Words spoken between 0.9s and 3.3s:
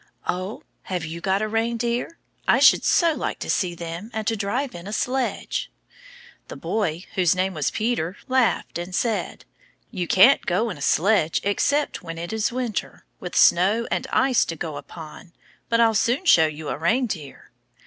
you got reindeer? I should so